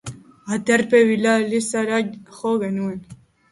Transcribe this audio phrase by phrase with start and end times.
[0.55, 2.01] Aterpe bila elizara
[2.41, 2.99] jo genuen.